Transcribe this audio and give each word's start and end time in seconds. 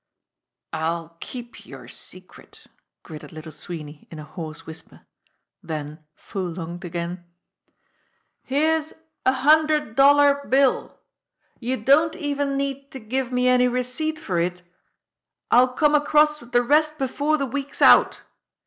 "I'll 0.73 1.15
keep 1.19 1.63
your 1.63 1.87
secret!" 1.87 2.65
gritted 3.03 3.31
Little 3.31 3.51
Sweeney 3.51 4.07
in 4.09 4.17
a 4.17 4.23
hoarse 4.23 4.65
whisper; 4.65 5.05
then 5.61 5.99
full 6.15 6.45
lunged 6.51 6.83
again: 6.83 7.23
"Here's 8.41 8.93
a 9.27 9.31
hundred 9.31 9.93
dollar 9.95 10.43
bill. 10.49 10.97
You 11.59 11.77
don't 11.77 12.15
even 12.15 12.57
need 12.57 12.89
to 12.93 12.99
give 12.99 13.31
me 13.31 13.47
any 13.47 13.67
receipt 13.67 14.17
for 14.17 14.39
it. 14.39 14.63
I'll 15.51 15.67
come 15.71 15.93
across 15.93 16.41
with 16.41 16.51
the 16.51 16.63
rest 16.63 16.97
before 16.97 17.37
the 17.37 17.45
week's 17.45 17.79
out. 17.79 18.23